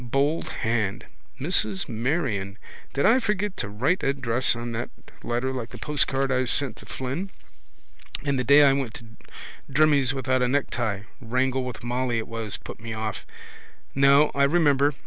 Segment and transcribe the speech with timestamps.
[0.03, 1.05] Bold hand:
[1.39, 2.57] Mrs Marion.
[2.91, 4.89] Did I forget to write address on that
[5.21, 7.29] letter like the postcard I sent to Flynn?
[8.25, 9.05] And the day I went to
[9.71, 11.03] Drimmie's without a necktie.
[11.21, 13.27] Wrangle with Molly it was put me off.
[13.93, 14.95] No, I remember.